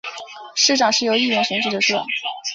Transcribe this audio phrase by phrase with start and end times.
[0.55, 2.03] 市长是由议员选举得出的。